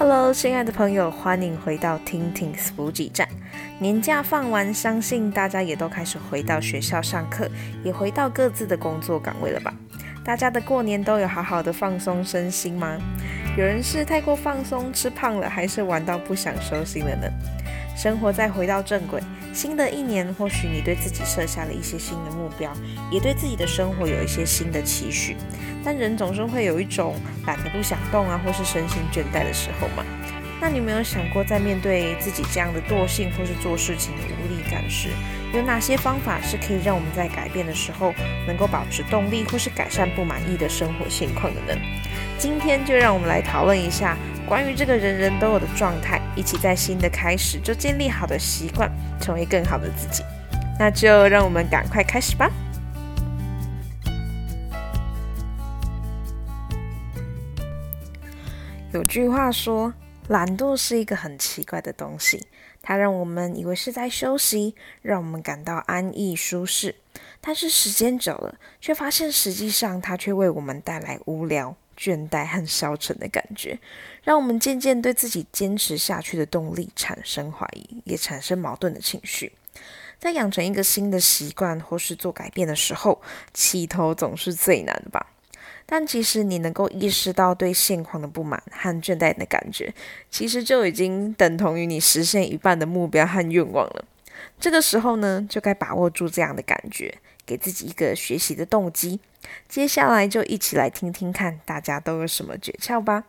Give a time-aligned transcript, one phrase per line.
[0.00, 3.28] Hello，亲爱的朋友，欢迎回到听听补给站。
[3.78, 7.46] 年假放完，相信大家也都开始回到学校上课，
[7.84, 9.74] 也回到各自的工作岗位了吧？
[10.24, 12.96] 大家的过年都有好好的放松身心吗？
[13.58, 17.28] 有人是太过放松吃胖了，还是玩到不想收心了呢？
[17.96, 19.20] 生活再回到正轨，
[19.52, 22.72] 新的一年，或许你对自己设下了一些新的目标，
[23.10, 25.36] 也对自己的生活有一些新的期许。
[25.84, 27.14] 但人总是会有一种
[27.46, 30.04] 懒得不想动啊，或是身心倦怠的时候嘛。
[30.60, 35.08] 那你有没有想过，在面对自己这样的惰性或是做事情的无力感时，
[35.54, 38.12] 有哪些方法是可以让我们在改变的时候
[38.46, 41.80] 能够保持动力，或是改善不满意的生活现况的呢？
[42.36, 44.16] 今天就让我们来讨论一下。
[44.46, 48.90] 关于这个人人都有的状态，一起在新的开始就建立好的习惯，
[49.20, 50.24] 成为更好的自己。
[50.76, 52.50] 那就让我们赶快开始吧。
[58.92, 59.92] 有句话说，
[60.30, 62.46] 懒惰是一个很奇怪的东西，
[62.80, 66.94] 它让我们以为是在休息，让我们感到安逸舒适，
[67.40, 71.74] 但是时间久了，却发现实际上它却为我们带来无聊。
[71.98, 73.78] 倦怠和消沉的感觉，
[74.22, 79.52] 让我们渐渐对自己坚持下去的动力产生怀疑，也产生矛盾的情绪。
[80.18, 83.20] 在养成一个新的习惯或是做改变的时候，
[83.52, 85.26] 起头总是最难的吧？
[85.86, 89.92] 但其实你能够意识到对现况的不满和倦怠的感觉，
[90.30, 94.04] 其实就已经等同于你实现一半的目标和愿望了。
[94.58, 97.18] 这个时候呢，就该把握住这样的感觉。
[97.46, 99.18] 给自己一个学习的动机。
[99.68, 103.24] 接下来就一起来听听看，大家都有什么诀窍吧。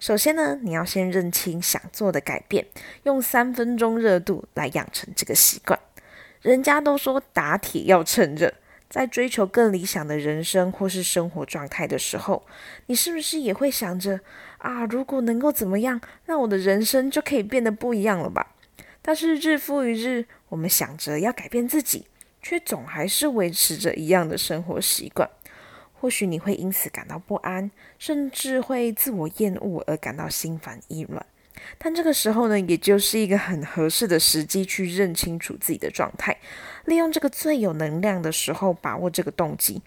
[0.00, 2.64] 首先呢，你要先认清想做的改变，
[3.02, 5.78] 用三分钟热度来养成这个习惯。
[6.40, 8.54] 人家都说打铁要趁热，
[8.94, 12.46] 在追求更理想的人生或是生活状态的时候，
[12.86, 14.20] 你是不是也会想着
[14.58, 18.54] 啊，如果能够怎么样，让我的人生就可以变得不一样了吧？
[19.02, 22.06] 但是日复一日，我们想着要改变自己。
[22.40, 25.28] 却总还是维持着一样的生活习惯，
[25.94, 31.24] 或许你会因此感到不安，甚至会自我厌恶而感到心烦意乱。
[31.78, 36.36] 但这个时候呢，也就是一个很合适的时机去认清楚自己的状态，
[36.84, 39.82] 利用这个最有能量的时候，把握这个动机，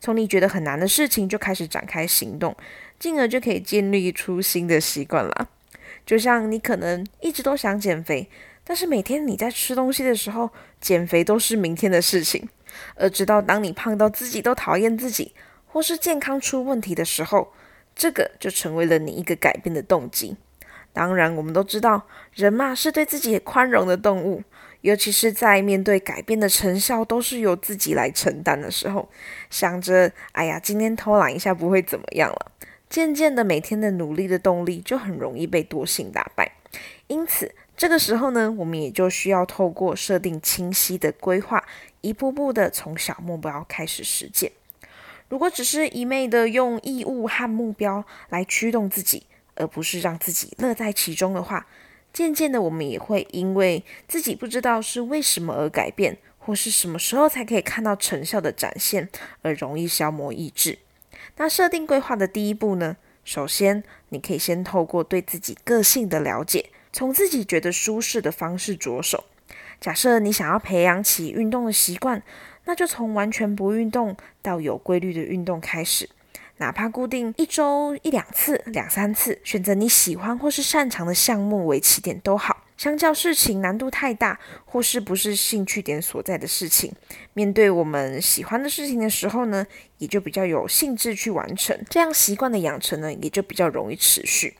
[0.00, 2.56] 从你觉得很难的事情就开始展开行动，
[2.98, 5.48] 进而就可以建立出新的习惯了。
[6.04, 8.28] 就像你可能一直都想减肥。
[8.64, 10.48] 但是每天你在吃东西的时候，
[10.80, 12.48] 减肥都是明天的事情。
[12.94, 15.32] 而直到当你胖到自己都讨厌自己，
[15.66, 17.52] 或是健康出问题的时候，
[17.96, 20.36] 这个就成为了你一个改变的动机。
[20.92, 22.02] 当然，我们都知道，
[22.34, 24.42] 人嘛是对自己宽容的动物，
[24.82, 29.08] 尤其是在面对改变的成效都是由自己来承担的时候，
[29.48, 32.52] 想着“哎呀，今天偷懒一下不会怎么样了”，
[32.90, 36.52] 渐渐的每天的努力的动力就很容易被惰性打败。
[37.06, 41.64] 因此，这个时候呢，我们也就需要透过设定清晰的规划，
[42.02, 44.52] 一步步的从小目标开始实践。
[45.28, 51.66] 如果只是一昧的用义务和目标来驱动自己，而不是让自己乐在其中的话，
[52.12, 59.08] 渐渐的我们也会因为自己不知道是为什么而改变，或是什么时候才可以看到成效的展现，
[59.42, 60.78] 而容易消磨意志。
[61.36, 66.70] 那设定规划的第一步呢，首先你可以先透过对自己个性的了解。
[66.94, 69.24] 从自己觉得舒适的方式着手。
[69.80, 72.22] 假设你想要培养起运动的习惯，
[72.66, 76.10] 那就从完全不运动到有规律的运动开始，
[76.62, 82.62] 哪怕固定一周一两次、两三次，选择你喜欢或是擅长的项目为起点都好。
[82.76, 86.92] 相较事情难度太大，或是不是兴趣点所在的事情，
[87.34, 89.66] 面对我们喜欢的事情的时候呢，
[89.98, 91.76] 也就比较有兴致去完成。
[91.90, 94.56] 这样习惯的养成呢，也就比较容易持续。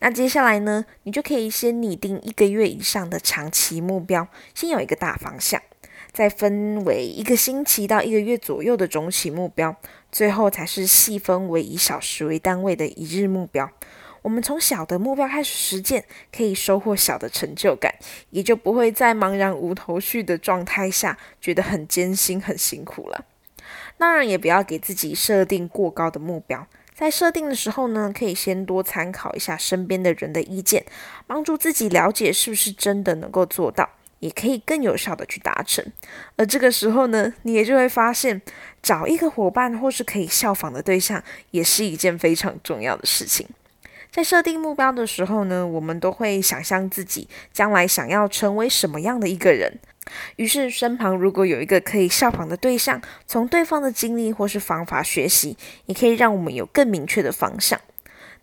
[0.00, 4.26] 那接下来呢，你就可以先拟定一个月以上的长期目标，
[4.56, 5.62] 先有一个大方向，
[6.14, 9.74] 再分为一个星期到一个月左右的中期目标，
[10.12, 13.68] 最后才是细分为以小时为单位的一日目标。
[14.22, 16.04] 我们从小的目标开始实践，
[16.34, 17.92] 可以收获小的成就感，
[18.30, 23.26] 也就不会在茫然无头绪的状态下觉得很艰辛、很辛苦了。
[23.98, 30.86] 当然，也不要给自己设定过高的目标，在设定的时候呢，可以先多参考一下身边的人的意见，
[31.26, 33.90] 帮助自己了解是不是真的能够做到，
[34.24, 35.84] 也可以更有效的去达成。
[36.36, 38.40] 而这个时候呢，你也就会发现，
[38.82, 43.46] 找一个伙伴或是可以效仿的对象，也是一件非常重要的事情。
[44.10, 49.78] 在设定目标的时候呢，我们都会想象自己将来想要成为什么样的一个人。
[50.36, 57.78] 于是，身旁如果有一个可以效仿的对象，从对方的经历或是方法学习，也可以让我们有更明确的方向。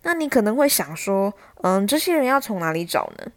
[0.04, 3.32] 那你可能会想说，嗯，这些人要从哪里找呢？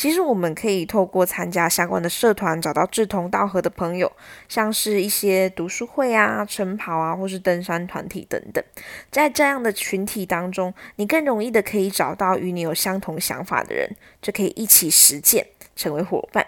[0.00, 4.10] 其实我们可以透过参加相关的社团，找到志同道合的朋友，
[4.48, 8.64] 像是一些读书会啊、晨跑啊，或是登山团体等等。
[9.10, 16.46] 在这样的群体当中，你更容易的可以找到与你有相同想法的人，就可以一起实践，成为伙伴。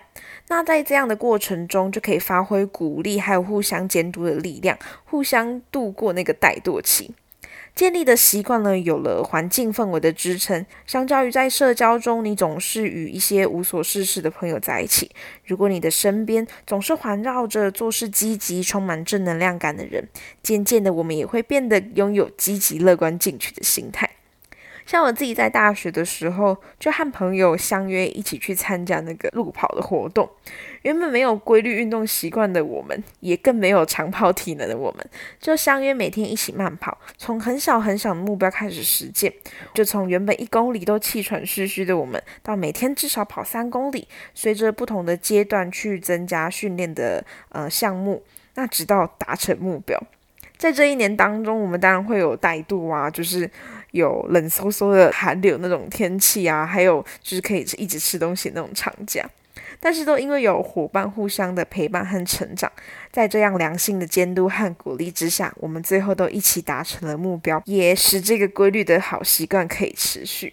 [0.49, 7.15] 那在这样的过程中，就可以发挥鼓励还有互相监督的力量，互相度过那个怠惰期。
[7.75, 15.11] 建立的习惯呢，有了环境氛围的支撑，相较于在社交中，你总是与一些无所事事的朋友在一起。
[15.47, 20.07] 如果你的身边总是环绕着做事积极、充满正能量感的人，
[20.43, 24.09] 渐渐的，我们也会变得拥有积极、乐观、进取的心态。
[24.85, 30.29] 像我自己在大学的时候，就和朋友相约一起去参加那个路跑的活动。
[30.83, 35.07] 原本没有规律运动习惯的我们，也更没有长跑体能的我们，
[35.41, 39.33] 就相约每天一起慢跑，从很小很小的目标开始实践。
[39.73, 48.23] 就从原本一公里都气喘吁吁的我们，到每天至少跑三公里，随着不同的阶段去增加训练的呃项目，
[48.57, 50.03] 那直到达成目标。
[50.57, 53.49] 在这一年当中，我们当然会有怠惰啊，就是。
[53.93, 59.25] 有冷飕飕的寒流那种天气啊，还有就是可以一直吃东西那种长假，
[59.81, 62.71] 但是都因为有伙伴互相的陪伴和成长，
[63.11, 70.53] 在这样良性的监督和鼓励之下，我们最后都一起达成了目标，也使这个规律的好习惯可以持续。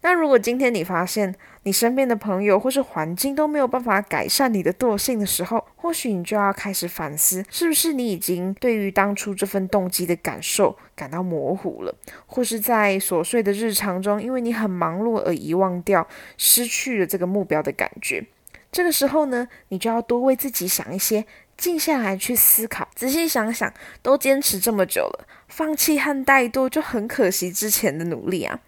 [0.00, 1.34] 那如果今天你发现
[1.64, 11.94] 你身边的朋友或是环境都没有办法改善你的惰性的时候，或许你就要开始反思，是不是你已经对于当初这份动机的感受感到模糊了，
[12.26, 16.06] 或是在琐碎的日常中，因为你很忙碌而遗忘掉，
[16.36, 18.24] 失去了这个目标的感觉。
[18.70, 21.24] 这个时候呢，你就要多为自己想一些，
[21.58, 23.70] 静下来去思考，仔细想想，
[24.00, 28.60] 都坚持这么久了，放弃和怠惰就很可惜之前的努力啊。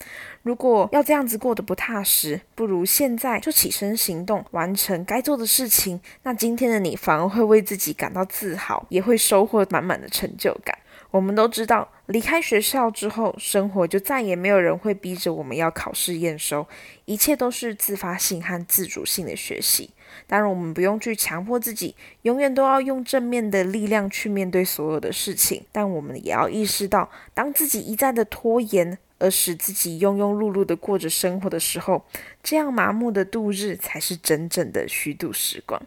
[0.43, 6.01] 如果要这样子过得不踏实，不如现在就起身行动，完成该做的事情。
[6.25, 10.77] 那今天的你反而会为自己感到自豪，也会收获满满的成就感。
[11.13, 16.67] 我们都知道，离开学校之后，生活就再也没有人会逼着我们要考试验收，
[17.05, 19.91] 一切都是自发性和自主性的学习。
[20.27, 25.65] 当然，我们不用去强迫自己，永远都要用正面的力量去面对所有的事情。
[25.73, 32.05] 但我们也要意识到，当自己一再的拖延，而使自己庸庸碌碌的过着生活的时候，
[32.43, 35.83] 这样麻木的度日才是真正的虚度时光。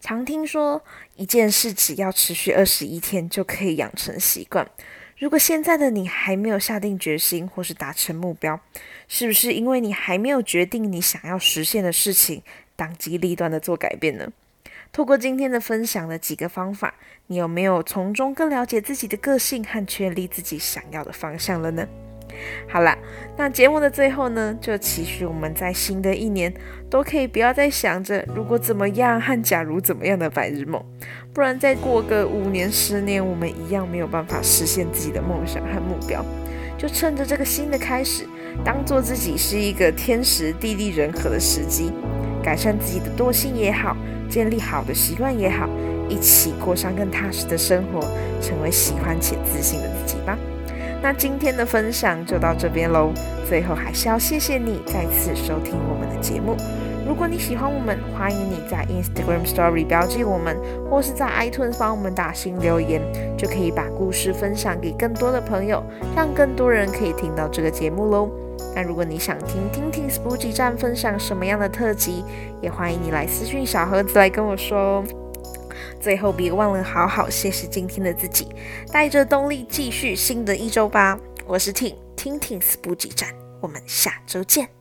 [0.00, 0.82] 常听说
[1.16, 4.68] 一件事只要持续二十一天就可以养成习惯。
[5.18, 8.60] 如果现在的你还没有下定决心或是达成目标，
[9.08, 12.42] 是不是因为你还没有决定你想要实现的事情，
[12.76, 14.28] 当机立断的做改变呢？
[14.92, 16.94] 透过今天的分享的几个方法，
[17.26, 21.86] 你有没有从中更了解自己的个性和确立自己想要的方向了呢？
[22.68, 22.96] 好啦，
[23.36, 26.52] 那节目的最后呢，就期许我们在新的一年
[26.90, 30.82] 都可以不要再想着如果怎么样和假如怎么样的白日梦，
[31.32, 36.24] 不然再过个五年、十年，我们一样没有办法实现自己的梦想和目标。
[36.76, 38.26] 就趁着这个新的开始，
[38.64, 41.90] 当做自己是一个天时地利人和的时机，
[42.46, 43.96] 改善自己的惰性也好，
[44.28, 45.68] 建立好的习惯也好，
[46.08, 48.00] 一起过上更踏实的生活，
[48.40, 50.38] 成为喜欢且自信的自己吧。
[51.02, 53.10] 那今天的分享就到这边喽。
[53.48, 56.56] 最后还是要谢谢你再次收听我们的节目。
[57.04, 60.56] 如果你喜欢我们，欢迎你在 Instagram Story 标记我们，
[60.88, 63.02] 或是在 iTunes 帮我们打新留言，
[63.36, 65.82] 就可以把故事分享给更多的朋友，
[66.14, 68.30] 让更多人可以听到这个节目喽。
[68.74, 72.24] 那如果你想听听听 Spooky 站分享什么样的特辑，
[72.60, 75.04] 也欢迎你来私讯小盒子来跟我说哦。
[76.00, 78.48] 最后，别忘了好好谢谢今天的自己，
[78.92, 81.18] 带着动力继续新的一周吧。
[81.46, 84.75] 我是 Ting，听听 Spooky 站，我们下周见。